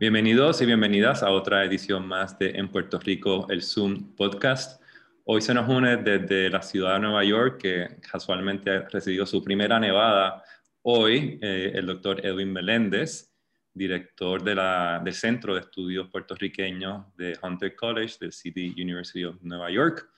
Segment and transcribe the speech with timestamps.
[0.00, 4.80] Bienvenidos y bienvenidas a otra edición más de En Puerto Rico, el Zoom Podcast.
[5.24, 9.42] Hoy se nos une desde la ciudad de Nueva York, que casualmente ha recibido su
[9.42, 10.44] primera nevada
[10.82, 13.34] hoy, eh, el doctor Edwin Meléndez,
[13.74, 20.08] director del Centro de Estudios Puertorriqueños de Hunter College del City University of Nueva York,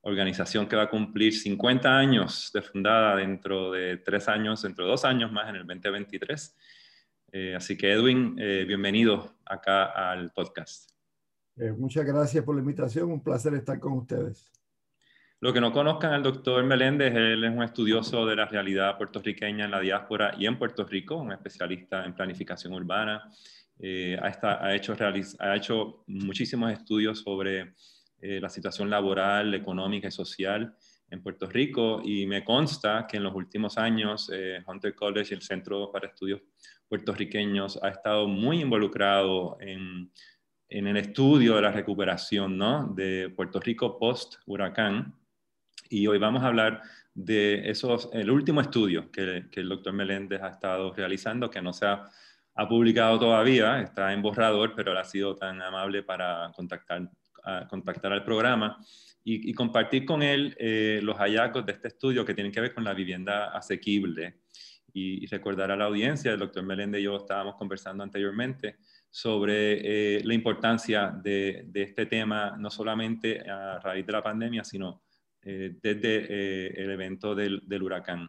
[0.00, 4.90] organización que va a cumplir 50 años de fundada dentro de tres años, dentro de
[4.90, 6.56] dos años más, en el 2023
[7.32, 10.90] eh, así que Edwin, eh, bienvenido acá al podcast.
[11.56, 14.50] Eh, muchas gracias por la invitación, un placer estar con ustedes.
[15.40, 19.66] Lo que no conozcan al doctor Meléndez, él es un estudioso de la realidad puertorriqueña
[19.66, 23.30] en la diáspora y en Puerto Rico, un especialista en planificación urbana.
[24.20, 24.96] ha, ha, hecho
[25.38, 27.74] ha, hecho muchísimos estudios sobre
[28.20, 30.74] la situación laboral, económica y social
[31.10, 34.30] en Puerto Rico y me consta que en los últimos años
[34.66, 36.40] Hunter College, el Centro para Estudios
[36.88, 40.10] puertorriqueños ha estado muy involucrado en,
[40.68, 42.88] en el estudio de la recuperación ¿no?
[42.94, 45.14] de Puerto Rico post-huracán.
[45.90, 46.82] Y hoy vamos a hablar
[47.14, 51.72] de esos, el último estudio que, que, el doctor Meléndez ha estado realizando, que no
[51.72, 52.08] se ha,
[52.54, 57.10] ha, publicado todavía, está en borrador, pero él ha sido tan amable para contactar,
[57.68, 58.78] contactar al programa
[59.30, 62.84] y, compartir con él eh, los hallazgos de este estudio que tienen que ver con
[62.84, 64.40] la vivienda asequible
[64.92, 68.78] y, recordar a la audiencia, el doctor Meléndez y yo estábamos conversando anteriormente
[69.10, 75.02] sobre eh, la importancia de, este tema, no solamente a raíz de la pandemia, sino
[75.42, 78.28] eh, desde el evento del, huracán.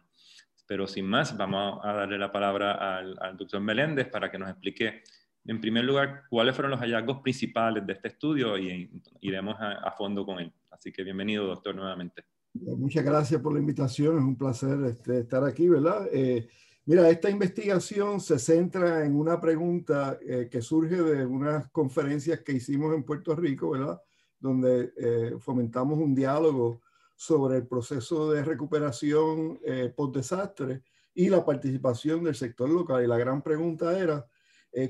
[0.66, 4.50] Pero sin más, vamos a darle la palabra al, al doctor Meléndez para que nos
[4.50, 5.02] explique,
[5.44, 10.24] en primer lugar, cuáles fueron los hallazgos principales de este estudio y iremos a, fondo
[10.24, 10.52] con él.
[10.70, 12.24] Así que bienvenido, doctor, nuevamente.
[12.52, 16.08] Muchas gracias por la invitación, es un placer este, estar aquí, ¿verdad?
[16.12, 16.48] Eh,
[16.84, 22.52] mira, esta investigación se centra en una pregunta eh, que surge de unas conferencias que
[22.52, 24.00] hicimos en Puerto Rico, ¿verdad?
[24.38, 26.82] Donde eh, fomentamos un diálogo
[27.14, 29.60] sobre el proceso de recuperación
[29.94, 30.82] post-desastre
[31.12, 33.04] y la participación del sector local.
[33.04, 34.26] Y la gran pregunta era,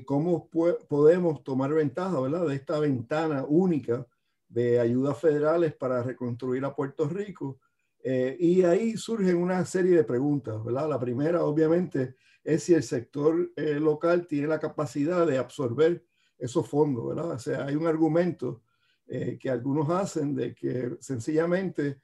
[0.05, 2.47] ¿cómo podemos tomar ventaja, ¿verdad?
[2.47, 4.05] De esta ventana única
[4.51, 7.59] de ayudas federales para reconstruir a Puerto Rico.
[8.03, 10.89] Eh, y ahí surgen una serie de preguntas, ¿verdad?
[10.89, 16.03] La primera, obviamente, es si el sector eh, local tiene la capacidad de absorber
[16.37, 17.31] esos fondos, ¿verdad?
[17.31, 18.63] O sea, hay un argumento
[19.07, 22.01] eh, que algunos hacen de que sencillamente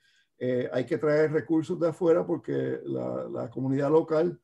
[0.71, 4.39] hay que traer recursos de afuera porque la, la comunidad local,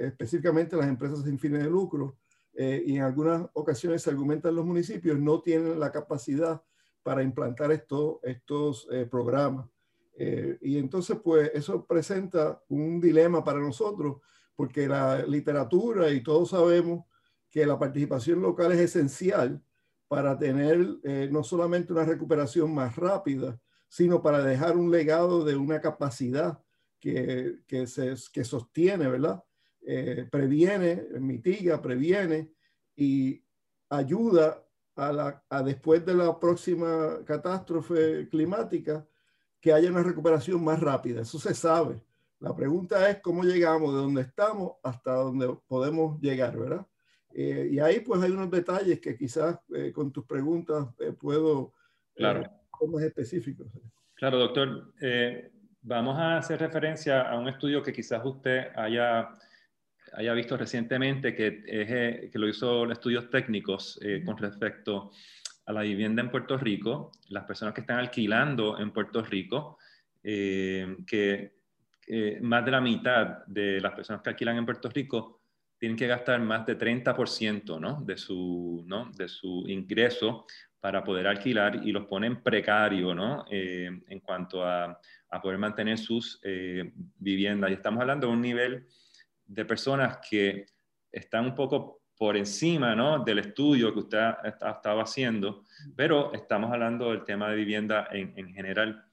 [0.00, 2.16] específicamente las empresas sin fines de lucro,
[2.56, 6.62] y en algunas ocasiones se argumentan los municipios, no tienen la capacidad
[7.04, 9.68] para implantar esto, estos eh, programas.
[10.16, 14.16] Eh, y entonces, pues eso presenta un dilema para nosotros,
[14.56, 17.04] porque la literatura y todos sabemos
[17.50, 19.62] que la participación local es esencial
[20.08, 25.56] para tener eh, no solamente una recuperación más rápida, sino para dejar un legado de
[25.56, 26.58] una capacidad
[26.98, 29.44] que, que, se, que sostiene, ¿verdad?
[30.30, 32.50] Previene, mitiga, previene
[32.96, 33.44] y
[33.88, 34.64] ayuda
[34.96, 39.06] a, después de la próxima catástrofe climática
[39.60, 41.22] que haya una recuperación más rápida.
[41.22, 42.00] Eso se sabe.
[42.38, 46.86] La pregunta es cómo llegamos de donde estamos hasta donde podemos llegar, ¿verdad?
[47.32, 51.72] Eh, y ahí pues hay unos detalles que quizás eh, con tus preguntas eh, puedo
[52.14, 52.42] claro.
[52.42, 53.66] ser más específicos.
[54.14, 54.92] Claro, doctor.
[55.82, 59.36] vamos a hacer referencia a un estudio que quizás usted haya
[60.16, 65.10] haya visto recientemente que, eh, que lo hizo estudios técnicos eh, con respecto
[65.66, 69.78] a la vivienda en Puerto Rico, las personas que están alquilando en Puerto Rico,
[70.22, 71.54] eh, que
[72.42, 75.40] más de la mitad de las personas que alquilan en Puerto Rico
[75.78, 78.02] tienen que gastar más de 30% ¿no?
[78.02, 79.10] de, su, ¿no?
[79.16, 80.44] de su ingreso
[80.80, 83.46] para poder alquilar y los ponen precario ¿no?
[83.48, 85.00] en cuanto a,
[85.30, 86.38] a, poder mantener sus
[87.18, 87.70] viviendas.
[87.70, 88.86] Y estamos hablando de un nivel
[89.54, 90.66] de personas que
[91.10, 93.24] están un poco por encima ¿no?
[93.24, 95.64] del estudio que usted ha, estado haciendo,
[95.96, 99.04] pero estamos hablando del tema de vivienda en, en general.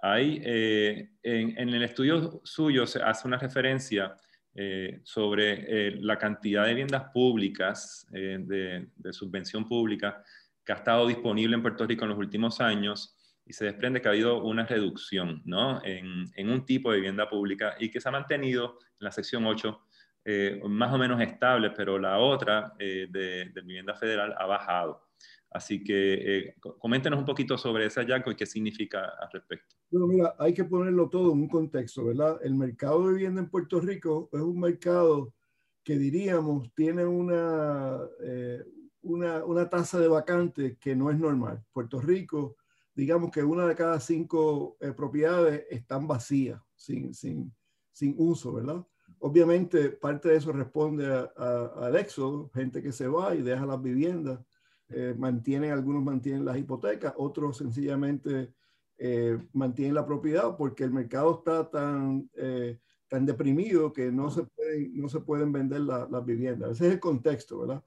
[0.00, 4.16] Hay, eh, en, el estudio suyo se hace una referencia
[4.54, 10.22] eh, sobre eh, la cantidad de viviendas públicas, de, subvención pública,
[10.64, 13.17] que ha estado disponible en Puerto Rico en los últimos años
[13.48, 15.82] y se desprende que ha habido una reducción ¿no?
[15.82, 19.46] en, en, un tipo de vivienda pública y que se ha mantenido en la sección
[19.46, 19.80] 8
[20.26, 25.08] eh, más o menos estable, pero la otra eh, de, de, vivienda federal ha bajado.
[25.50, 29.76] Así que eh, coméntenos un poquito sobre ese hallazgo y qué significa al respecto.
[29.90, 32.38] Bueno, mira, hay que ponerlo todo en un contexto, ¿verdad?
[32.42, 35.32] El mercado de vivienda en Puerto Rico es un mercado
[35.82, 37.98] que diríamos tiene una,
[39.00, 41.64] una, una tasa de vacante que no es normal.
[41.72, 42.57] Puerto Rico,
[42.98, 47.54] digamos que una de cada cinco eh, propiedades están vacías, sin, sin,
[47.92, 48.84] sin uso, ¿verdad?
[49.20, 51.06] Obviamente, parte de eso responde
[51.36, 54.40] al éxodo, gente que se va y deja las viviendas,
[54.88, 58.52] eh, mantienen, algunos mantienen las hipotecas, otros sencillamente
[58.96, 64.42] eh, mantienen la propiedad porque el mercado está tan, eh, tan deprimido que no se
[64.42, 66.72] pueden, no se pueden vender las viviendas.
[66.72, 67.84] Ese es el contexto, ¿verdad?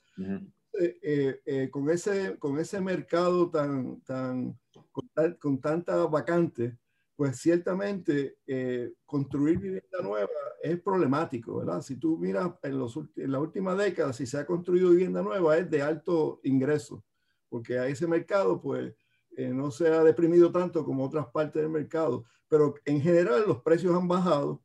[1.69, 4.57] con, ese, con ese mercado tan, tan,
[4.91, 5.09] con,
[5.39, 6.77] con tanta vacante,
[7.15, 10.29] pues ciertamente eh, construir vivienda nueva
[10.61, 11.81] es problemático, ¿verdad?
[11.81, 15.57] Si tú miras en, los, en la última década, si se ha construido vivienda nueva
[15.57, 17.03] es de alto ingreso,
[17.49, 18.93] porque a ese mercado pues
[19.37, 23.61] eh, no se ha deprimido tanto como otras partes del mercado, pero en general los
[23.61, 24.61] precios han bajado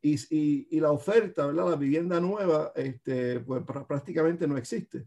[0.00, 1.70] y, y, y la oferta, ¿verdad?
[1.70, 5.06] La vivienda nueva este, pues prácticamente no existe.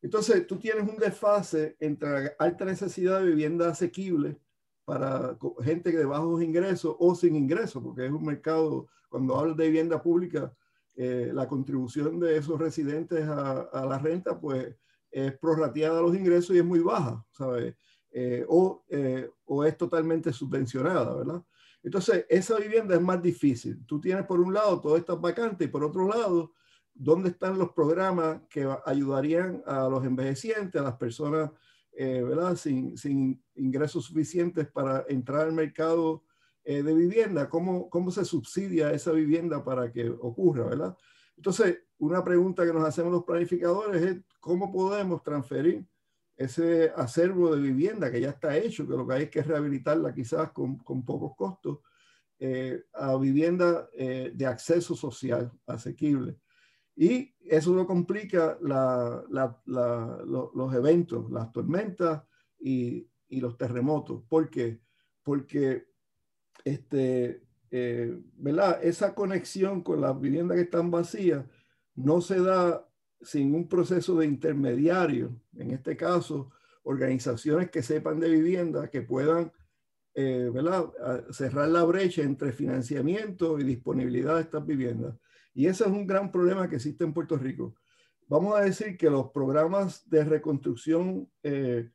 [0.00, 4.38] Entonces tú tienes un desfase entre alta necesidad de vivienda asequible,
[4.88, 9.66] para gente de bajos ingresos o sin ingresos, porque es un mercado, cuando hablas de
[9.66, 10.50] vivienda pública,
[10.96, 14.74] eh, la contribución de esos residentes a, la renta, pues
[15.10, 17.74] es prorrateada a los ingresos y es muy baja, ¿sabes?
[18.10, 21.44] Eh, o, eh, o, es totalmente subvencionada, ¿verdad?
[21.82, 23.84] Entonces, esa vivienda es más difícil.
[23.84, 26.54] Tú tienes por un lado todas estas vacantes y por otro lado,
[26.98, 31.50] ¿dónde están los programas que ayudarían a los envejecientes, a las personas
[32.00, 32.54] eh, ¿verdad?
[32.54, 36.22] Sin, ingresos suficientes para entrar al mercado
[36.62, 40.96] eh, de vivienda, ¿cómo, ¿cómo se subsidia esa vivienda para que ocurra, ¿verdad?
[41.36, 45.84] Entonces, una pregunta que nos hacemos los planificadores es cómo podemos transferir
[46.36, 50.14] ese acervo de vivienda que ya está hecho, que lo que hay es que rehabilitarla
[50.14, 51.80] quizás con, con pocos costos,
[52.38, 56.38] eh, a vivienda de acceso social asequible.
[57.00, 59.54] Y eso lo complica los
[60.74, 62.24] eventos, las tormentas
[62.58, 64.24] y, los terremotos.
[64.28, 64.80] ¿Por qué?
[65.22, 65.86] Porque
[66.64, 68.18] este, eh,
[68.82, 71.44] esa conexión con las viviendas que están vacías
[71.94, 72.84] no se da
[73.20, 76.50] sin un proceso de intermediario, en este caso,
[76.82, 79.52] organizaciones que sepan de vivienda, que puedan
[80.14, 80.50] eh,
[81.30, 85.14] cerrar la brecha entre financiamiento y disponibilidad de estas viviendas.
[85.58, 87.74] Y ese es un gran problema que existe en Puerto Rico.
[88.28, 91.90] Vamos a decir que los programas de reconstrucción eh,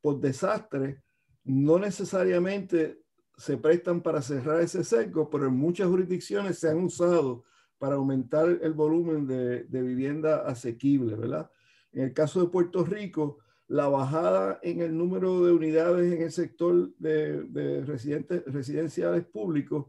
[0.00, 1.02] por desastre
[1.42, 3.02] no necesariamente
[3.36, 7.42] se prestan para cerrar ese cerco, pero en muchas jurisdicciones se han usado
[7.78, 11.50] para aumentar el volumen de, vivienda asequible, ¿verdad?
[11.90, 16.30] En el caso de Puerto Rico, la bajada en el número de unidades en el
[16.30, 19.86] sector de, de residentes, residenciales públicos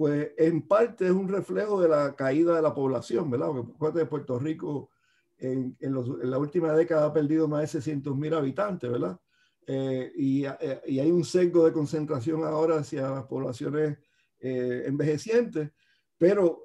[0.00, 3.48] pues en parte es un reflejo de la caída de la población, ¿verdad?
[3.78, 4.88] Porque de Puerto Rico
[5.36, 5.76] en,
[6.22, 9.20] la última década ha perdido más de 600 mil habitantes, ¿verdad?
[9.66, 13.98] Eh, eh, y, hay un sesgo de concentración ahora hacia las poblaciones
[14.40, 15.70] eh, envejecientes,
[16.16, 16.64] pero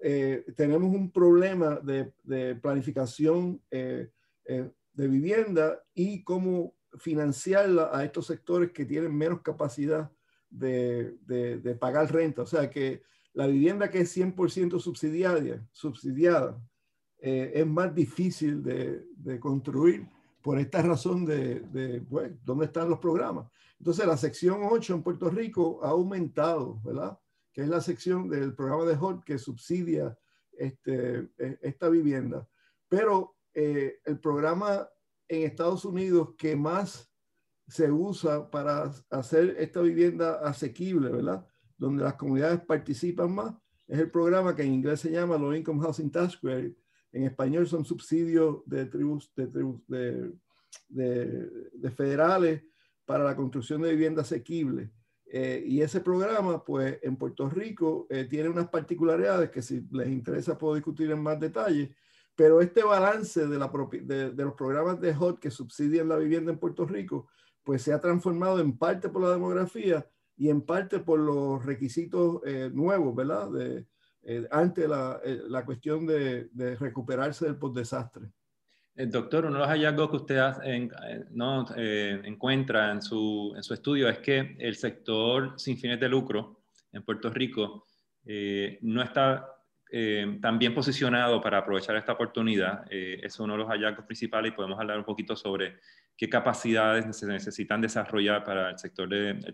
[0.56, 4.12] tenemos un problema de, planificación de
[4.96, 10.10] vivienda y cómo financiarla a estos sectores que tienen menos capacidad
[10.50, 12.44] de, de pagar renta.
[12.44, 13.04] O sea que
[13.36, 16.58] la vivienda que es 100% subsidiada, subsidiada
[17.20, 20.08] eh, es más difícil de, construir
[20.42, 23.48] por esta razón de, de bueno, dónde están los programas.
[23.78, 27.20] Entonces, la sección 8 en Puerto Rico ha aumentado, ¿verdad?
[27.52, 30.18] Que es la sección del programa de HOT que subsidia
[30.54, 32.48] este, e, esta vivienda.
[32.88, 34.88] Pero eh, el programa
[35.28, 37.12] en Estados Unidos que más
[37.68, 41.46] se usa para hacer esta vivienda asequible, ¿verdad?
[41.78, 43.54] Donde las comunidades participan más,
[43.88, 46.76] es el programa que en inglés se llama Low Income Housing Tax Credit.
[47.12, 50.34] En español son subsidios de, tribus, de,
[50.90, 52.64] de, federales
[53.06, 54.92] para la construcción de vivienda asequible.
[55.28, 60.08] Eh, y ese programa, pues en Puerto Rico, eh, tiene unas particularidades que si les
[60.08, 61.96] interesa puedo discutir en más detalle,
[62.36, 63.72] pero este balance de, la
[64.04, 67.28] de, de, los programas de HOT que subsidian la vivienda en Puerto Rico,
[67.64, 72.42] pues se ha transformado en parte por la demografía, y en parte por los requisitos
[72.46, 73.52] eh, nuevos, ¿verdad?
[73.52, 73.86] De,
[74.24, 78.28] eh, ante la, eh, la, cuestión de, de recuperarse del postdesastre.
[78.96, 80.90] Doctor, uno de los hallazgos que usted en,
[81.32, 86.62] no, encuentra en su, en su, estudio es que el sector sin fines de lucro
[86.94, 87.88] en Puerto Rico
[88.82, 89.55] no está
[90.42, 92.86] tan bien posicionado para aprovechar esta oportunidad.
[92.92, 95.78] es uno de los hallazgos principales y podemos hablar un poquito sobre
[96.18, 99.54] qué capacidades se necesitan desarrollar para el sector del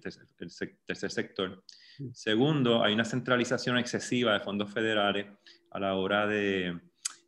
[0.86, 1.64] tercer, sector.
[2.14, 5.28] Segundo, hay una centralización excesiva de fondos federales
[5.72, 6.80] a la hora de,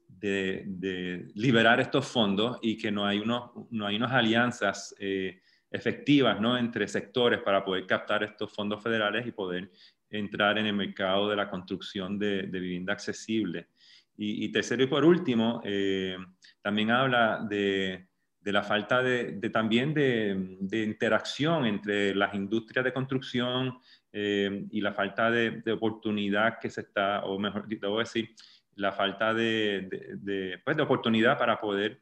[0.08, 5.42] de, liberar estos fondos y que no hay, unos, no hay unas alianzas eh,
[5.72, 6.58] efectivas ¿no?
[6.58, 9.72] entre sectores para poder captar estos fondos federales y poder
[10.13, 13.67] entrar en el mercado de la construcción de, vivienda accesible.
[14.15, 16.15] Y, tercero y por último, eh,
[16.62, 18.05] también habla de,
[18.43, 23.79] la falta de, también de, interacción entre las industrias de construcción
[24.12, 28.29] eh, y la falta de, oportunidad que se está, o mejor, debo decir,
[28.75, 32.01] la falta de, pues, de oportunidad para poder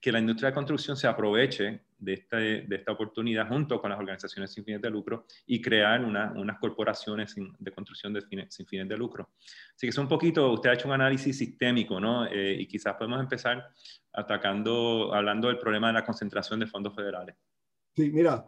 [0.00, 3.98] que la industria de construcción se aproveche de, esta, de esta oportunidad junto con las
[3.98, 8.96] organizaciones sin fines de lucro y crear unas corporaciones de construcción de sin fines de
[8.96, 9.30] lucro.
[9.74, 12.26] Así que es un poquito, usted ha hecho un análisis sistémico, ¿no?
[12.26, 13.68] Eh, y quizás podemos empezar
[14.12, 17.36] atacando, hablando del problema de la concentración de fondos federales.
[17.94, 18.44] Sí, mira,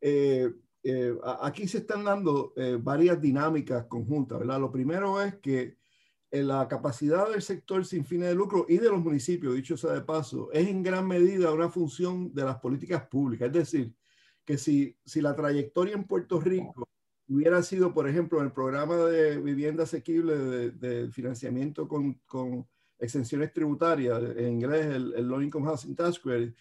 [0.00, 0.50] eh,
[0.82, 4.60] eh, aquí se están dando varias dinámicas conjuntas, ¿verdad?
[4.60, 5.78] Lo primero es que
[6.30, 10.02] la capacidad del sector sin fines de lucro y de los municipios, dicho sea de
[10.02, 13.46] paso, es en gran medida una función de las políticas públicas.
[13.48, 13.94] Es decir,
[14.44, 16.88] que si, si la trayectoria en Puerto Rico
[17.28, 22.66] hubiera sido, por ejemplo, el programa de vivienda asequible de, financiamiento con, con,
[23.00, 26.52] exenciones tributarias, en inglés el, el Low Income Housing Tax Credit,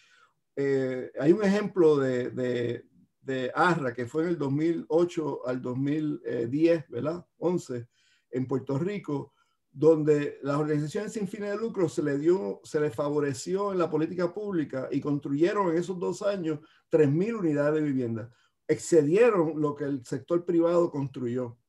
[0.55, 2.85] eh, hay un ejemplo de, de,
[3.21, 7.25] de, ARRA que fue en el 2008 al 2010, ¿verdad?
[7.37, 7.87] 11,
[8.31, 9.33] en Puerto Rico,
[9.77, 13.87] donde las organizaciones sin fines de lucro se le dio, se les favoreció en la
[13.87, 18.31] política pública y construyeron en esos dos años 3.000 unidades de vivienda.
[18.67, 21.59] Excedieron lo que el sector privado construyó.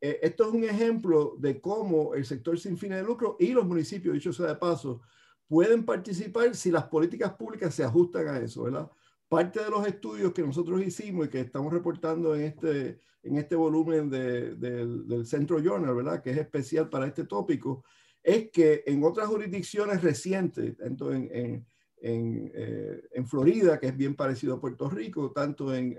[0.00, 3.64] Eh, esto es un ejemplo de cómo el sector sin fines de lucro y los
[3.64, 5.02] municipios, dicho sea de paso,
[5.46, 8.90] pueden participar si las políticas públicas se ajustan a eso, ¿verdad?
[9.28, 13.56] Parte de los estudios que nosotros hicimos y que estamos reportando en este, en este
[13.56, 16.22] volumen del Centro Journal, ¿verdad?
[16.22, 17.84] Que es especial para este tópico,
[18.22, 21.66] es que en otras jurisdicciones recientes, tanto en, en,
[22.00, 25.96] en, eh, Florida, que es bien parecido a Puerto Rico, tanto en,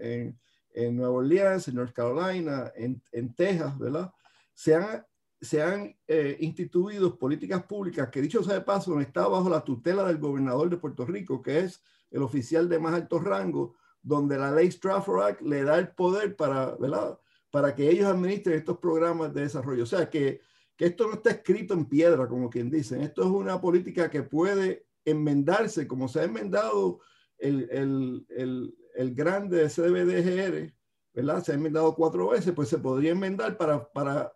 [0.75, 4.11] en Nueva Orleans, en North Carolina, en, Texas, ¿verdad?
[4.53, 5.05] Se han,
[5.39, 10.05] se han eh, instituido políticas públicas que, dicho sea de paso, está bajo la tutela
[10.05, 14.51] del gobernador de Puerto Rico, que es el oficial de más alto rango, donde la
[14.51, 17.19] ley Strafford le da el poder para, ¿verdad?
[17.55, 19.83] para que ellos administren estos programas de desarrollo.
[19.83, 20.41] O sea, que,
[20.75, 23.01] que esto no está escrito en piedra, como quien dicen.
[23.01, 26.99] Esto es una política que puede enmendarse, como se ha enmendado
[27.37, 30.73] el, el, el, el grande CDBDGR,
[31.13, 31.43] ¿verdad?
[31.43, 34.33] Se ha enmendado cuatro veces, pues se podría enmendar para, para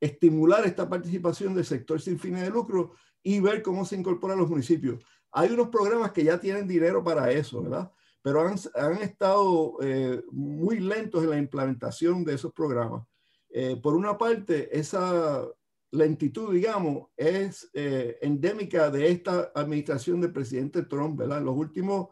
[0.00, 2.92] estimular esta participación del sector sin fines de lucro
[3.22, 5.04] y ver cómo se incorporan los municipios.
[5.34, 7.90] Hay unos programas que ya tienen dinero para eso, ¿verdad?
[8.24, 13.06] pero han, han estado eh, muy lentos en la implementación de esos programas.
[13.50, 15.46] Eh, por una parte, esa
[15.90, 21.38] lentitud, digamos, es eh, endémica de esta administración del presidente Trump, ¿verdad?
[21.38, 22.08] En los últimos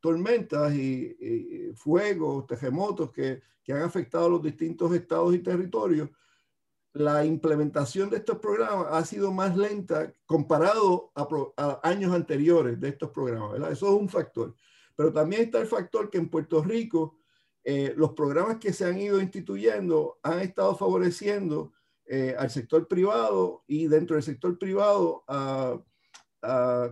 [0.00, 6.10] tormentas y, y, fuegos, terremotos que, que han afectado a los distintos estados y territorios,
[6.94, 13.10] la implementación de estos programas ha sido más lenta comparado a, años anteriores de estos
[13.10, 13.52] programas.
[13.52, 13.72] ¿verdad?
[13.72, 14.54] Eso es un factor.
[14.96, 17.18] Pero también está el factor que en Puerto Rico
[17.64, 21.72] eh, los programas que se han ido instituyendo han estado favoreciendo
[22.06, 25.80] eh, al sector privado y dentro del sector privado a,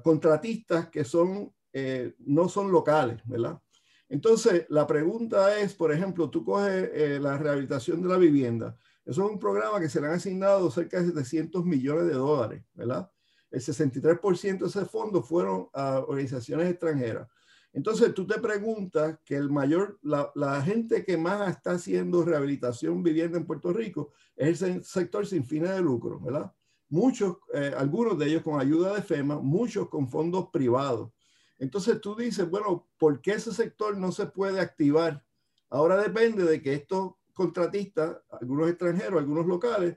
[0.03, 3.61] contratistas que son, eh, no son locales, ¿verdad?
[4.09, 9.31] Entonces, la pregunta es, por ejemplo, tú coges la rehabilitación de la vivienda eso es
[9.31, 13.11] un programa que se le han asignado cerca de 700 millones de dólares, ¿verdad?
[13.51, 17.29] El 63% de ese fondo fueron a organizaciones extranjeras.
[17.73, 23.39] Entonces tú te preguntas que el mayor, la, gente que más está haciendo rehabilitación vivienda
[23.39, 26.53] en Puerto Rico es el sector sin fines de lucro, ¿verdad?
[26.91, 31.11] Muchos, eh, algunos de ellos con ayuda de FEMA, muchos con fondos privados.
[31.59, 35.25] Entonces tú dices, bueno, ¿por qué ese sector no se puede activar?
[35.71, 39.97] Ahora depende de que esto contratistas, algunos extranjeros, algunos locales,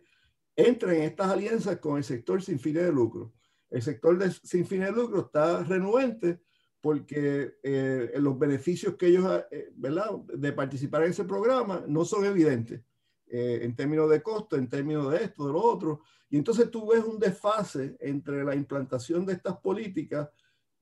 [0.56, 3.34] entren en estas alianzas con el sector sin fines de lucro.
[3.70, 6.42] El sector sin fines de lucro está renuente
[6.82, 12.26] porque eh, los beneficios que ellos, eh, ¿verdad?, de participar en ese programa no son
[12.26, 12.82] evidentes
[13.28, 16.02] eh, en términos de costo, en términos de esto, de lo otro.
[16.30, 20.30] Y entonces tú ves un desfase entre la implantación de estas políticas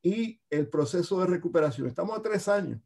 [0.01, 1.87] y el proceso de recuperación.
[1.87, 2.81] Estamos a tres años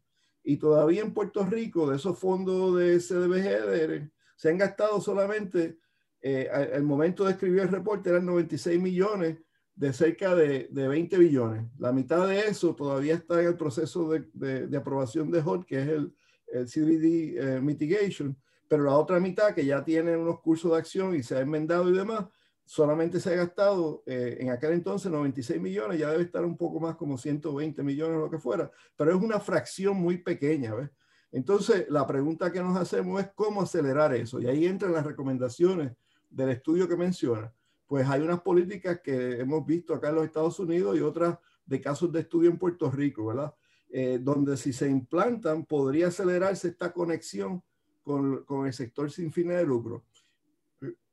[0.47, 5.77] y todavía en Puerto Rico, de esos fondos de CDBG, se han gastado solamente,
[6.21, 9.39] eh, al, momento de escribir el reporte, eran 96 millones
[9.75, 11.65] de cerca de, de, 20 billones.
[11.77, 15.81] La mitad de eso todavía está en el proceso de, de, aprobación de HOT, que
[15.81, 16.15] es el,
[16.53, 18.37] el CBD eh, Mitigation,
[18.69, 21.89] pero la otra mitad, que ya tiene unos cursos de acción y se ha enmendado
[21.89, 22.23] y demás,
[22.67, 26.81] solamente se ha gastado eh, en aquel entonces 96 millones, ya debe estar un poco
[26.81, 30.89] más como 120 millones o lo que fuera, pero es una fracción muy pequeña, ¿ves?
[31.31, 34.39] Entonces, la pregunta que nos hacemos es cómo acelerar eso.
[34.39, 35.93] Y ahí entran las recomendaciones
[36.29, 37.53] del estudio que menciona.
[37.85, 41.81] Pues hay unas políticas que hemos visto acá en los Estados Unidos y otras de
[41.81, 43.53] casos de estudio en Puerto Rico, ¿verdad?
[43.89, 47.63] Eh, donde si se implantan podría acelerarse esta conexión
[48.01, 50.03] con, con el sector sin fines de lucro.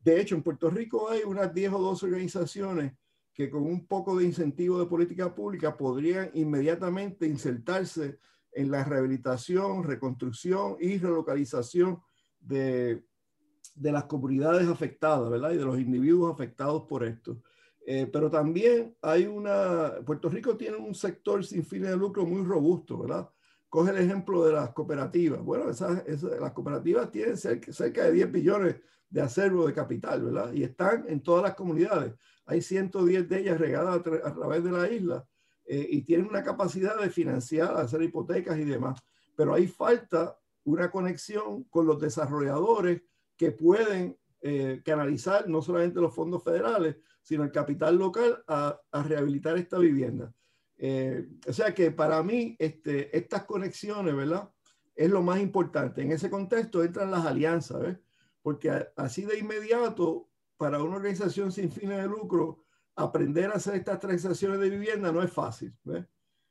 [0.04, 2.92] De hecho, en Puerto Rico hay unas 10 o 12 organizaciones
[3.32, 8.18] que con un poco de incentivo de política pública podrían inmediatamente insertarse
[8.52, 12.00] en la rehabilitación, reconstrucción y relocalización
[12.38, 13.02] de,
[13.74, 15.52] de las comunidades afectadas, ¿verdad?
[15.52, 17.40] Y de los individuos afectados por esto.
[17.86, 22.42] Eh, pero también hay una, Puerto Rico tiene un sector sin fines de lucro muy
[22.44, 23.28] robusto, ¿verdad?
[23.74, 25.42] Coge el ejemplo de las cooperativas.
[25.42, 26.06] Bueno, esas,
[26.40, 28.76] las cooperativas tienen cerca, cerca de 10 billones
[29.10, 30.52] de acervo de capital, ¿verdad?
[30.52, 32.14] Y están en todas las comunidades.
[32.46, 35.26] Hay 110 de ellas regadas a, través de la isla
[35.64, 39.02] eh, y tienen una capacidad de financiar, hacer hipotecas y demás.
[39.34, 43.02] Pero ahí falta una conexión con los desarrolladores
[43.36, 49.02] que pueden eh, canalizar no solamente los fondos federales, sino el capital local a, a
[49.02, 50.32] rehabilitar esta vivienda.
[50.76, 54.50] Eh, o sea que para mí este, estas conexiones, ¿verdad?
[54.94, 56.02] Es lo más importante.
[56.02, 57.98] En ese contexto entran las alianzas, ¿ves?
[58.42, 62.64] porque así de inmediato, para una organización sin fines de lucro,
[62.94, 65.74] aprender a hacer estas transacciones de vivienda no es fácil.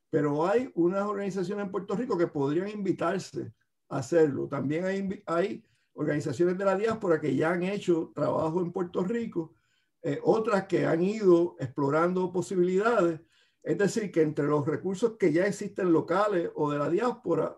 [0.10, 3.54] Pero hay unas organizaciones en Puerto Rico que podrían invitarse
[3.90, 4.48] a hacerlo.
[4.48, 5.64] También hay, hay
[5.94, 9.54] organizaciones de la diáspora que ya han hecho trabajo en Puerto Rico,
[10.02, 13.22] eh, otras que han ido explorando posibilidades.
[13.64, 17.58] Es decir, que entre los recursos que ya existen locales o de la diáspora,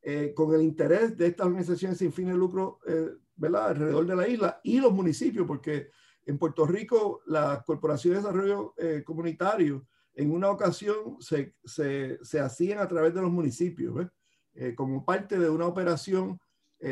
[0.00, 3.10] eh, con el interés de estas organizaciones sin fines de lucro eh,
[3.42, 5.90] alrededor de la isla y los municipios, porque
[6.24, 12.40] en Puerto Rico la Corporación de Desarrollo eh, Comunitario en una ocasión se, se, se,
[12.40, 14.06] hacían a través de los municipios,
[14.54, 16.38] eh, como parte de una operación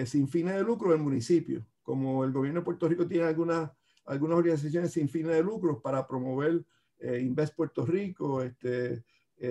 [0.04, 1.64] sin fines de lucro del municipio.
[1.82, 3.70] Como el gobierno de Puerto Rico tiene algunas,
[4.04, 6.62] algunas organizaciones sin fines de lucro para promover
[7.00, 9.04] Invest Puerto Rico, este,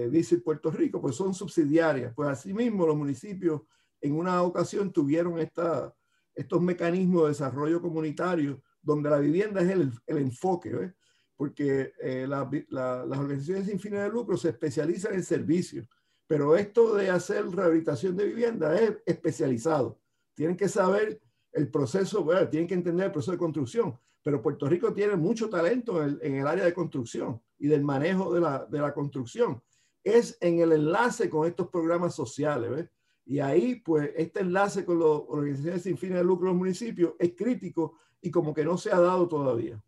[0.09, 2.13] Visit Puerto Rico, pues son subsidiarias.
[2.13, 3.61] Pues asimismo los municipios
[4.01, 5.93] en una ocasión tuvieron esta,
[6.35, 10.93] estos mecanismos de desarrollo comunitario donde la vivienda es el, enfoque,
[11.35, 15.87] porque eh, las organizaciones sin fines de lucro se especializan en servicios,
[16.25, 19.99] pero esto de hacer rehabilitación de vivienda es especializado.
[20.35, 21.19] Tienen que saber
[21.51, 25.49] el proceso, bueno, tienen que entender el proceso de construcción, pero Puerto Rico tiene mucho
[25.49, 29.63] talento en el, área de construcción y del manejo de la, de la, construcción.
[30.03, 32.89] Es en el enlace con estos programas sociales, ¿ves?
[33.23, 37.13] Y ahí, pues, este enlace con las organizaciones sin fines de lucro de los municipios
[37.17, 39.81] es crítico y como que no se ha dado todavía.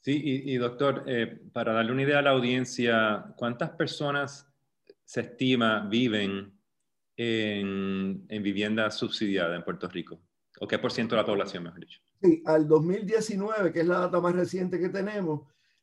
[0.00, 4.50] Sí, y, doctor, eh, para darle una idea a la audiencia, ¿cuántas personas
[5.04, 6.58] se estima viven
[7.14, 10.18] en, en vivienda subsidiada en Puerto Rico?
[10.60, 12.00] ¿O qué por ciento de la población, mejor dicho?
[12.22, 15.40] Sí, al 2019, que es la data más reciente que tenemos,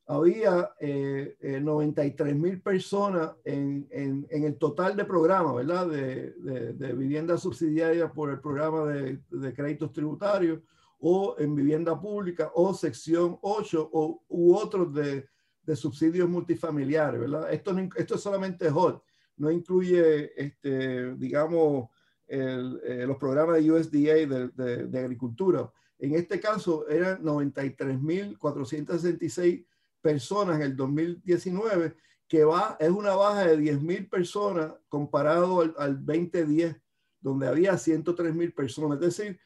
[0.07, 3.87] había eh, 93 eh, mil personas en,
[4.29, 5.87] el total de programas, ¿verdad?
[5.87, 10.61] De, de, de vivienda subsidiaria por el programa de, de, créditos tributarios
[10.99, 15.27] o en vivienda pública o sección 8 o, u otros de,
[15.75, 17.53] subsidios multifamiliares, ¿verdad?
[17.53, 19.03] Esto, esto es solamente HOT,
[19.37, 21.89] no incluye, este, digamos,
[22.27, 25.71] el, eh, los programas de USDA de, agricultura.
[25.99, 29.65] En este caso eran 93.466
[30.01, 31.95] personas en el 2019,
[32.27, 36.75] que va, es una baja de 10.000 personas comparado al, al, 2010,
[37.19, 39.01] donde había 103.000 personas.
[39.01, 39.39] Es decir,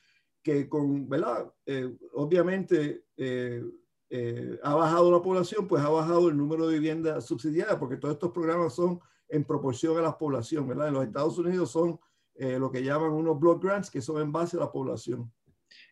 [0.43, 1.51] que con, ¿verdad?
[1.65, 3.63] Eh, obviamente eh,
[4.09, 8.15] eh, ha bajado la población, pues ha bajado el número de viviendas subsidiadas, porque todos
[8.15, 10.89] estos programas son en proporción a la población, ¿verdad?
[10.89, 11.99] En los Estados Unidos son
[12.35, 15.31] lo que llaman unos block grants, que son en base a la población.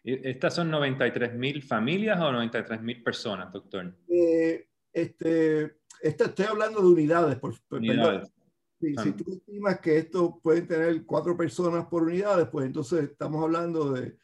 [0.03, 3.93] ¿Estas son 93 mil familias o 93 mil personas, doctor?
[4.07, 7.37] Eh, este, estoy hablando de unidades.
[7.37, 8.31] Por, unidades.
[8.79, 9.15] Si ah.
[9.15, 14.17] tú estimas que esto pueden tener cuatro personas por unidades, pues entonces estamos hablando de,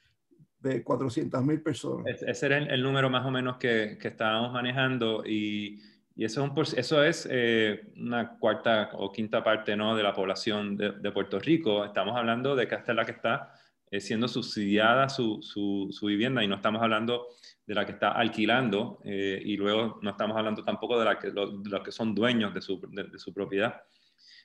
[0.59, 2.21] de 400 mil personas.
[2.23, 5.79] Ese era el, número más o menos que, que estábamos manejando y,
[6.15, 9.95] y eso es, un, eso es eh, una cuarta o quinta parte ¿no?
[9.95, 11.85] de la población de, de Puerto Rico.
[11.85, 13.53] Estamos hablando de que es la que está
[13.89, 17.27] eh, siendo subsidiada su, su, vivienda y no estamos hablando
[17.65, 21.31] de la que está alquilando eh, y luego no estamos hablando tampoco de, la que,
[21.31, 23.81] los que son dueños de su, de, su propiedad.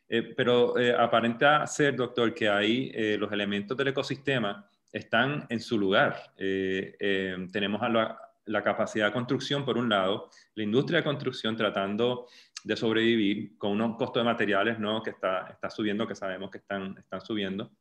[0.08, 6.34] Eh, pero aparenta ser, doctor, que ahí los elementos del ecosistema están en su lugar.
[6.36, 12.28] tenemos a, la capacidad de construcción, por un lado, la industria de construcción tratando
[12.64, 15.02] de sobrevivir con unos costos de materiales ¿no?
[15.02, 17.72] que está, está subiendo, que sabemos que están, están subiendo,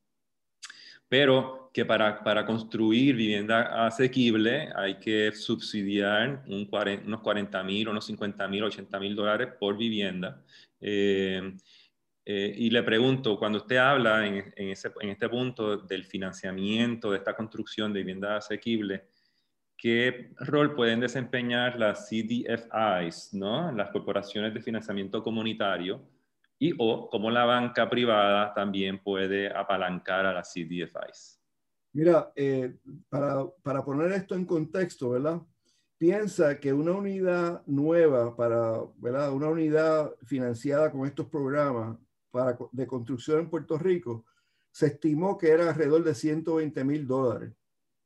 [1.12, 6.70] pero que para, para construir vivienda asequible hay que subsidiar un
[7.06, 10.42] unos 40 mil, unos 50 mil, 80 mil dólares por vivienda.
[10.80, 11.54] Eh,
[12.24, 17.12] eh, y le pregunto, cuando usted habla en, en, ese, en, este punto del financiamiento
[17.12, 19.04] de esta construcción de vivienda asequible,
[19.76, 23.70] ¿qué rol pueden desempeñar las CDFIs, ¿no?
[23.74, 26.02] las corporaciones de financiamiento comunitario,
[26.62, 31.42] y o cómo la banca privada también puede apalancar a las CDFIs.
[31.92, 32.78] Mira, eh,
[33.10, 35.42] para, para, poner esto en contexto, ¿verdad?
[35.98, 39.34] Piensa que una unidad nueva para, ¿verdad?
[39.34, 41.98] Una unidad financiada con estos programas
[42.30, 44.26] para, de construcción en Puerto Rico,
[44.70, 47.56] se estimó que era alrededor de 120 mil dólares.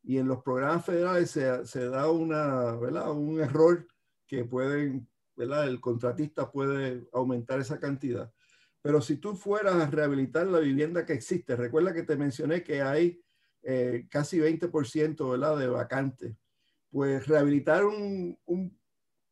[0.02, 3.12] Y en los programas federales se, se da una, ¿verdad?
[3.12, 3.86] un error
[4.26, 5.68] que pueden, ¿verdad?
[5.68, 8.32] el contratista puede aumentar esa cantidad.
[8.86, 12.84] Pero si tú fueras a rehabilitar la vivienda que existe, recuerda que te mencioné que
[12.84, 13.20] hay
[13.64, 15.58] eh, casi 20% ¿verdad?
[15.58, 16.36] de vacantes.
[16.92, 18.80] Pues rehabilitar un, un,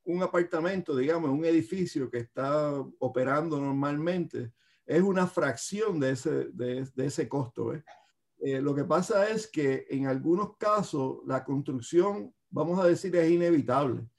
[0.05, 4.53] un, apartamento, digamos, un edificio que está operando normalmente,
[4.87, 7.75] es una fracción de ese, de, ese costo.
[7.75, 13.29] Eh, lo que pasa es que en algunos casos la construcción, vamos a decir, es
[13.29, 14.09] inevitable.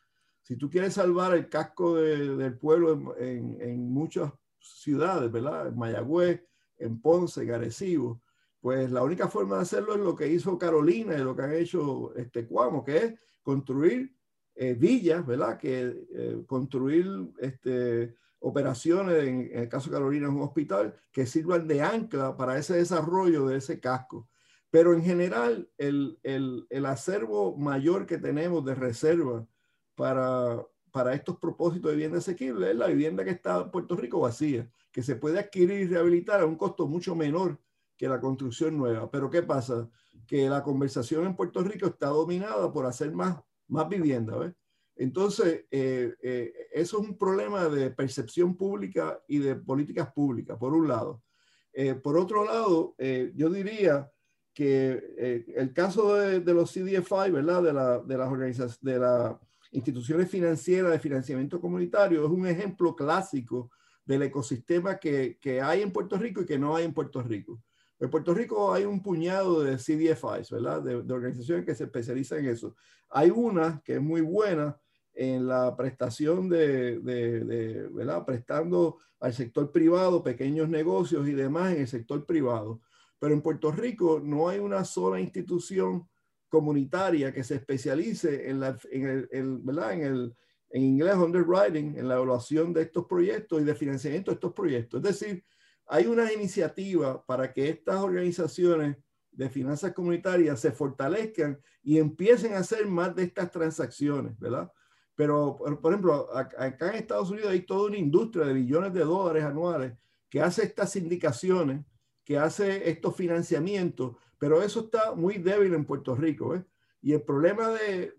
[0.42, 4.30] Si tú quieres salvar el casco de, del pueblo en, en, en muchos
[4.64, 5.68] ciudades, ¿verdad?
[5.68, 6.42] En Mayagüez,
[6.78, 8.20] en Ponce, en Arecibo,
[8.60, 11.52] pues la única forma de hacerlo es lo que hizo Carolina y lo que han
[11.52, 14.16] hecho este Cuamo, que es construir
[14.54, 15.58] eh, villas, ¿verdad?
[15.58, 17.06] Que eh, construir
[17.38, 22.56] este, operaciones, en, el caso de Carolina es un hospital, que sirvan de ancla para
[22.56, 24.28] ese desarrollo de ese casco.
[24.70, 29.46] Pero en general, el, el, el acervo mayor que tenemos de reserva
[29.94, 34.20] para, para estos propósitos de vivienda asequible es la vivienda que está en Puerto Rico
[34.20, 37.58] vacía, que se puede adquirir y rehabilitar a un costo mucho menor
[37.96, 39.10] que la construcción nueva.
[39.10, 39.90] Pero ¿qué pasa?
[40.24, 44.38] Que la conversación en Puerto Rico está dominada por hacer más, más vivienda.
[44.38, 44.52] ¿ves?
[44.94, 50.74] Entonces, eh, eh, eso es un problema de percepción pública y de políticas públicas, por
[50.74, 51.24] un lado.
[51.72, 54.08] Eh, por otro lado, eh, yo diría
[54.52, 57.64] que eh, el caso de, de, los CDFI, ¿verdad?
[57.64, 59.40] De, la, de las organizaciones, de la
[59.74, 63.70] instituciones financieras de financiamiento comunitario es un ejemplo clásico
[64.04, 67.60] del ecosistema que, que, hay en Puerto Rico y que no hay en Puerto Rico.
[67.98, 70.82] En Puerto Rico hay un puñado de CDFIs, ¿verdad?
[70.82, 72.76] De, de organizaciones que se especializan en eso.
[73.10, 74.78] Hay una que es muy buena
[75.12, 78.24] en la prestación de, de, de, ¿verdad?
[78.24, 82.80] Prestando al sector privado, pequeños negocios y demás en el sector privado.
[83.18, 86.06] Pero en Puerto Rico no hay una sola institución
[86.54, 89.92] comunitaria que se especialice en, la, en, el, el, ¿verdad?
[89.94, 90.36] en, el,
[90.70, 95.02] en inglés underwriting, en la evaluación de estos proyectos y de financiamiento de estos proyectos.
[95.02, 95.44] Es decir,
[95.88, 98.96] hay una iniciativa para que estas organizaciones
[99.32, 104.70] de finanzas comunitarias se fortalezcan y empiecen a hacer más de estas transacciones, ¿verdad?
[105.16, 109.42] Pero, por ejemplo, acá en Estados Unidos hay toda una industria de billones de dólares
[109.42, 109.92] anuales
[110.30, 111.84] que hace estas sindicaciones,
[112.22, 116.54] que hace estos financiamientos pero eso está muy débil en Puerto Rico.
[116.54, 116.62] ¿eh?
[117.00, 118.12] Y el problema de,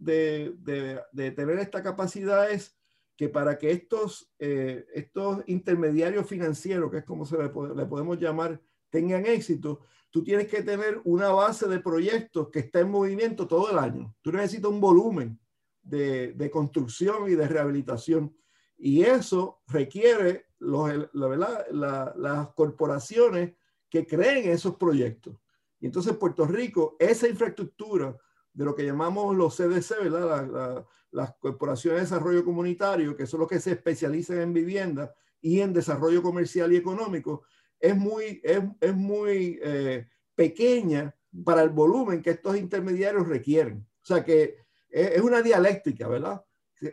[1.35, 2.75] tener esta capacidad es
[3.15, 8.59] que para que estos, eh, estos intermediarios financieros, que es como se le, podemos llamar,
[8.89, 13.69] tengan éxito, tú tienes que tener una base de proyectos que está en movimiento todo
[13.69, 14.15] el año.
[14.23, 15.39] Tú necesitas un volumen
[15.83, 18.35] de, construcción y de rehabilitación.
[18.79, 23.53] Y eso requiere las corporaciones
[23.91, 25.37] que creen esos proyectos.
[25.85, 28.15] Entonces Puerto Rico, esa infraestructura
[28.53, 30.27] de lo que llamamos los CDC, ¿verdad?
[30.27, 35.13] La, la, las corporaciones de desarrollo comunitario, que son los que se especializan en vivienda
[35.41, 37.43] y en desarrollo comercial y económico,
[37.79, 43.87] es muy, es, es muy eh, pequeña para el volumen que estos intermediarios requieren.
[44.01, 44.57] O sea que
[44.89, 46.43] es, una dialéctica, ¿verdad?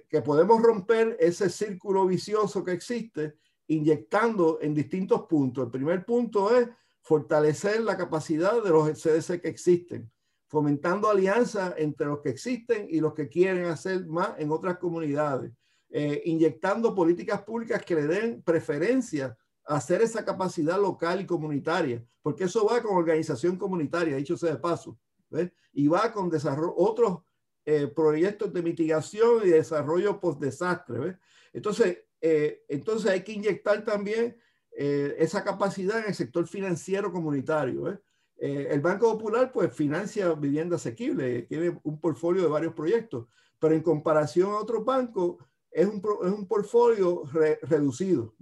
[0.09, 3.37] Que podemos romper ese círculo vicioso que existe
[3.69, 5.65] inyectando en distintos puntos.
[5.65, 6.69] El primer punto es
[7.03, 10.11] fortalecer la capacidad de los CDC que existen,
[10.47, 15.53] fomentando alianzas entre los que existen y los que quieren hacer más en otras comunidades,
[15.91, 19.37] eh, inyectando políticas públicas que le den preferencia
[19.67, 24.53] a hacer esa capacidad local y comunitaria, porque eso va con organización comunitaria, dicho sea
[24.53, 25.51] de paso, ¿ves?
[25.73, 27.19] y va con desarrollo, otros
[27.65, 31.19] eh, proyectos de mitigación y desarrollo post-desastre.
[31.53, 34.37] Entonces, eh, entonces hay que inyectar también
[34.77, 37.91] eh, esa capacidad en el sector financiero comunitario.
[37.91, 37.99] ¿eh?
[38.39, 43.27] Eh, el Banco Popular pues financia vivienda asequible, tiene un portfolio de varios proyectos,
[43.59, 45.37] pero en comparación a otros bancos,
[45.71, 47.23] es un, es un portfolio
[47.63, 48.35] reducido.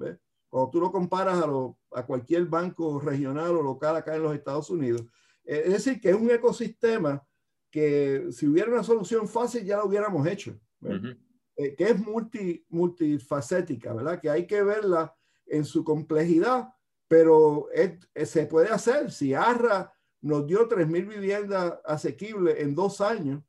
[0.48, 4.68] Cuando tú lo comparas a, a, cualquier banco regional o local acá en los Estados
[4.70, 5.04] Unidos.
[5.44, 7.26] Eh, es decir, que es un ecosistema
[7.70, 10.58] que si hubiera una solución fácil ya lo hubiéramos hecho,
[11.56, 14.20] eh, que es multi, multifacética, ¿verdad?
[14.20, 15.14] Que hay que verla
[15.50, 16.72] en su complejidad,
[17.08, 17.68] pero
[18.24, 19.10] se puede hacer.
[19.10, 23.42] Si ARRA nos dio 3.000 viviendas asequibles en dos años,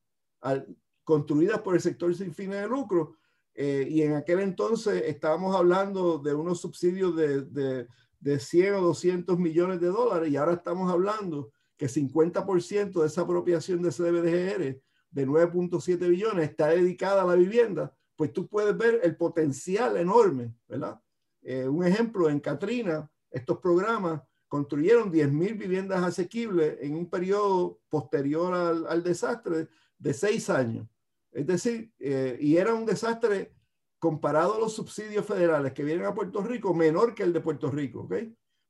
[1.04, 3.16] construidas por el sector sin fines de lucro,
[3.54, 7.88] eh, y en aquel entonces estábamos hablando de unos subsidios de, de,
[8.20, 13.22] de 100 o 200 millones de dólares y ahora estamos hablando que 50% de esa
[13.22, 19.02] apropiación de CBDGR de 9.7 billones está dedicada a la vivienda, pues tú puedes ver
[19.04, 21.02] el potencial enorme, ¿verdad?
[21.42, 28.54] Eh, un ejemplo, en Katrina, estos programas construyeron 10.000 viviendas asequibles en un periodo posterior
[28.54, 30.88] al, al desastre de seis años.
[31.32, 33.54] Es decir, eh, y era un desastre
[34.00, 37.70] comparado a los subsidios federales que vienen a Puerto Rico, menor que el de Puerto
[37.70, 38.16] Rico, ¿ok?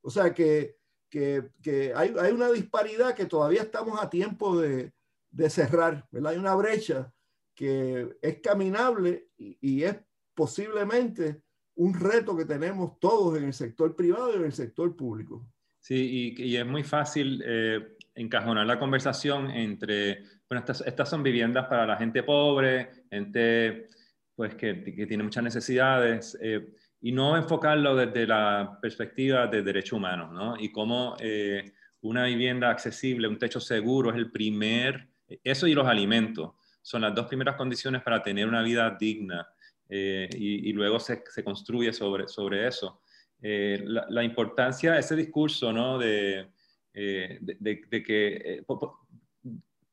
[0.02, 0.76] O sea que,
[1.08, 4.92] que, que hay, hay, una disparidad que todavía estamos a tiempo de,
[5.30, 6.32] de, cerrar, ¿verdad?
[6.32, 7.12] Hay una brecha
[7.54, 9.96] que es caminable y, es
[10.34, 11.42] posiblemente
[11.82, 15.44] un reto que tenemos todos en el sector privado y en el sector público.
[15.80, 21.66] Sí, y, es muy fácil eh, encajonar la conversación entre, bueno, estas, estas, son viviendas
[21.66, 23.88] para la gente pobre, gente
[24.36, 29.94] pues que, que tiene muchas necesidades, eh, y no enfocarlo desde la perspectiva de derechos
[29.94, 30.54] humanos, ¿no?
[30.56, 35.08] Y cómo eh, una vivienda accesible, un techo seguro es el primer,
[35.42, 39.48] eso y los alimentos, son las dos primeras condiciones para tener una vida digna,
[39.94, 43.00] eh, y, y, luego se, se, construye sobre, sobre eso.
[43.40, 45.98] La, la, importancia, ese discurso, ¿no?
[45.98, 46.46] De,
[46.94, 48.64] eh, de, que, eh,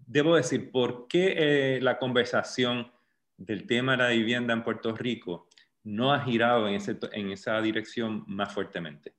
[0.05, 2.91] debo decir, ¿por qué eh, la conversación
[3.37, 5.47] del tema de la vivienda en Puerto Rico
[5.83, 9.13] no ha girado en, ese, en esa dirección más fuertemente?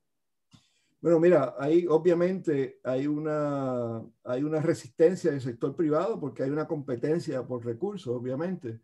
[1.00, 6.68] Bueno, mira, ahí obviamente hay una, hay una resistencia del sector privado porque hay una
[6.68, 8.78] competencia por recursos, obviamente.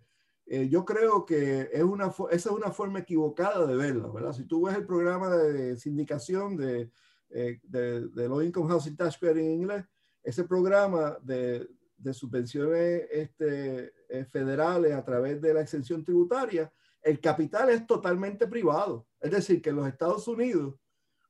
[0.46, 4.32] Yo creo que es una, esa es una forma equivocada de verla, ¿verdad?
[4.32, 6.90] Si tú ves el programa de sindicación de,
[7.30, 9.84] eh, de, de, Low Income Housing Tax Credit en inglés,
[10.22, 17.20] ese programa de, de subvenciones este, eh, federales a través de la exención tributaria, el
[17.20, 19.06] capital es totalmente privado.
[19.20, 20.74] Es decir, que en los Estados Unidos,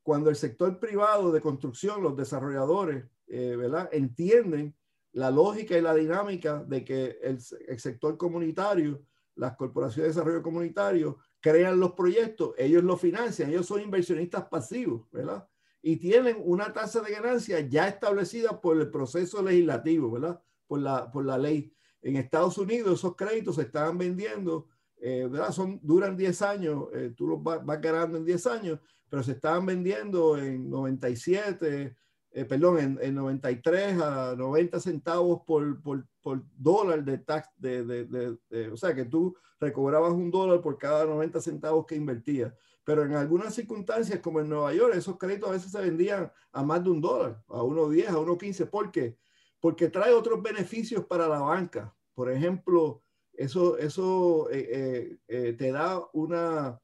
[0.03, 3.89] cuando el sector privado de construcción, los desarrolladores, eh, ¿verdad?
[3.93, 4.75] entienden
[5.17, 9.03] la lógica y la dinámica de que el, sector comunitario,
[9.35, 15.11] las corporaciones de desarrollo comunitario, crean los proyectos, ellos los financian, ellos son inversionistas pasivos,
[15.11, 15.49] ¿verdad?
[15.81, 20.43] y tienen una tasa de ganancia ya establecida por el proceso legislativo, ¿verdad?
[20.67, 21.73] Por la, por la ley.
[22.03, 24.67] En Estados Unidos esos créditos se estaban vendiendo,
[24.99, 25.51] eh, ¿verdad?
[25.53, 29.33] Son, duran 10 años, eh, tú los vas, vas, ganando en 10 años, pero se
[29.33, 31.97] estaban vendiendo en 97,
[32.37, 37.85] eh, perdón, en, en, 93 a 90 centavos por, por, por dólar de tax, de,
[37.85, 42.53] de, de, o sea que tú recobrabas un dólar por cada 90 centavos que invertías
[42.87, 46.63] pero en algunas circunstancias, como en Nueva York, esos créditos a veces se vendían a
[46.63, 48.71] más de un dólar, a 1.10, a 1.15.
[48.71, 49.19] ¿Por qué?
[49.59, 51.93] Porque trae otros beneficios para la banca.
[52.15, 56.81] Por ejemplo, eso, eso eh, eh, eh, te da una,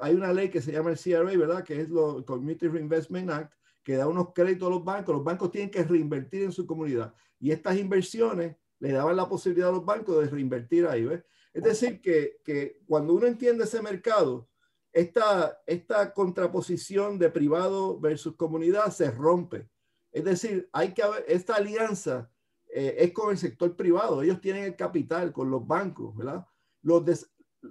[0.00, 1.62] hay una ley que se llama el CRA, ¿verdad?
[1.62, 5.14] Que es el Community Reinvestment Act, que da unos créditos a los bancos.
[5.14, 7.14] Los bancos tienen que reinvertir en su comunidad.
[7.38, 11.24] Y estas inversiones le daban la posibilidad a los bancos de reinvertir ahí, ¿ves?
[11.52, 14.48] Es decir, que, que cuando uno entiende ese mercado,
[14.92, 19.68] esta, esta contraposición de privado versus comunidad se rompe.
[20.10, 22.30] Es decir, hay que haber, esta alianza
[22.68, 24.22] eh, es con el sector privado.
[24.22, 26.46] Ellos tienen el capital con los bancos, ¿verdad?
[26.82, 27.04] Los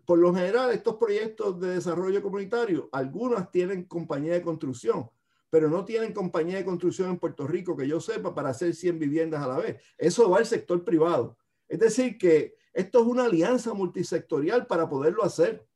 [0.06, 5.10] por lo general, estos proyectos de desarrollo comunitario, algunos tienen compañía de construcción,
[5.52, 8.98] pero no tienen compañía de construcción en Puerto Rico que yo sepa para hacer 100
[8.98, 9.84] viviendas a la vez.
[9.98, 11.38] Eso va al sector privado.
[11.68, 15.68] Es decir, que esto es una alianza multisectorial para poderlo hacer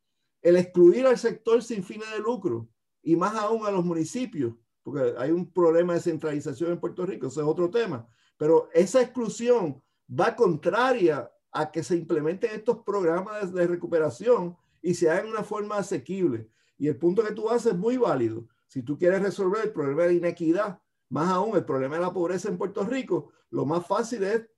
[0.41, 2.69] el excluir al sector sin fines de lucro
[3.03, 7.27] y más aún a los municipios, porque hay un problema de centralización en Puerto Rico,
[7.27, 8.07] ese es otro tema,
[8.37, 15.09] pero esa exclusión va contraria a que se implementen estos programas de recuperación y se
[15.09, 16.49] hagan de una forma asequible.
[16.77, 18.47] Y el punto que tú haces es muy válido.
[18.75, 22.49] Si tú quieres resolver el problema de inequidad, más aún el problema de la pobreza
[22.49, 24.49] en Puerto Rico, lo más fácil es,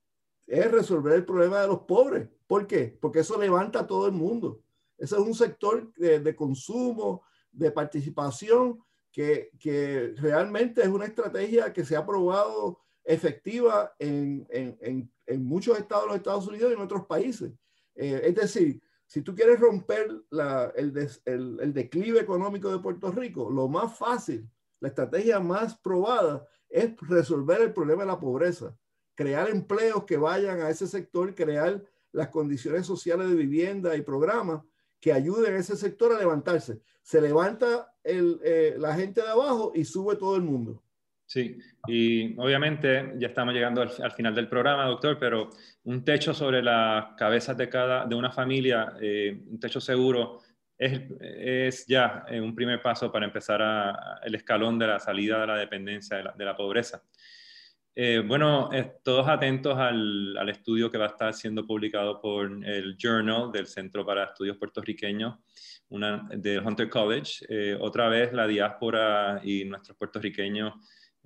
[0.44, 2.28] es resolver el problema de los pobres.
[2.48, 2.98] ¿Por qué?
[3.00, 4.60] Porque eso levanta a todo el mundo.
[4.96, 8.80] Ese es un sector de, de consumo, de participación,
[9.12, 15.44] que, que, realmente es una estrategia que se ha probado efectiva en, en, en, en,
[15.44, 17.52] muchos estados de los Estados Unidos y en otros países.
[17.94, 20.06] Eh, es decir, si tú quieres romper
[20.76, 24.46] el, declive económico de Puerto Rico, lo más fácil,
[24.80, 28.76] la estrategia más probada es resolver el problema de la pobreza,
[29.14, 34.62] crear empleos que vayan a ese sector, crear las condiciones sociales de vivienda y programas
[35.00, 36.82] que ayuden a ese sector a levantarse.
[37.00, 40.82] Se levanta eh, la gente de abajo y sube todo el mundo.
[41.28, 45.50] Sí, y obviamente ya estamos llegando al, final del programa, doctor, pero
[45.84, 50.40] un techo sobre las cabezas de cada de una familia, eh, un techo seguro,
[50.78, 55.38] es, es ya eh, un primer paso para empezar a, el escalón de la salida
[55.42, 57.02] de la dependencia, de la, pobreza.
[57.94, 58.70] Eh, bueno,
[59.02, 63.66] todos atentos al, al, estudio que va a estar siendo publicado por el Journal del
[63.66, 65.34] Centro para Estudios Puertorriqueños
[65.90, 67.76] una, del Hunter College.
[67.80, 70.72] otra vez la diáspora y nuestros puertorriqueños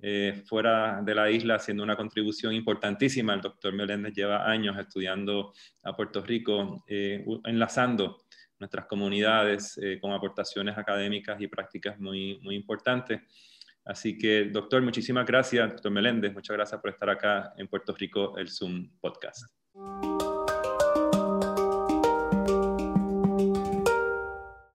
[0.01, 3.33] eh, fuera de la isla haciendo una contribución importantísima.
[3.33, 5.53] El doctor Meléndez lleva años estudiando
[5.83, 8.23] a Puerto Rico, eh, enlazando
[8.59, 13.21] nuestras comunidades eh, con aportaciones académicas y prácticas muy, muy importantes.
[13.85, 18.37] Así que, doctor, muchísimas gracias, doctor Meléndez, muchas gracias por estar acá en Puerto Rico,
[18.37, 19.45] el Zoom Podcast.